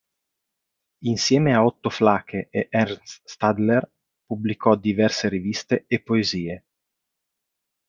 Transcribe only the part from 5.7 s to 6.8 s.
e poesie.